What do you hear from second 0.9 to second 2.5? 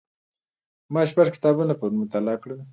ما شپږ کتابونه پرون مطالعه